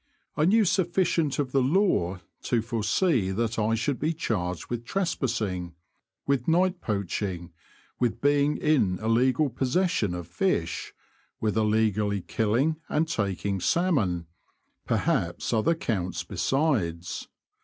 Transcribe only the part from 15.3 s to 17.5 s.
other counts besides.